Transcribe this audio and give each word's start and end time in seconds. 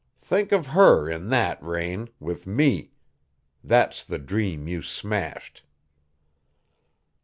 Think 0.19 0.51
of 0.51 0.65
HER 0.65 1.07
in 1.07 1.29
that, 1.29 1.61
Raine 1.61 2.09
with 2.19 2.47
ME! 2.47 2.89
That's 3.63 4.03
the 4.03 4.17
dream 4.17 4.67
you 4.67 4.81
smashed!" 4.81 5.63